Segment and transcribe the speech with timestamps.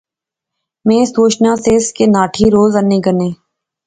[0.85, 3.29] میں سوچنا سیس کہ ناٹھی روز اینے گینے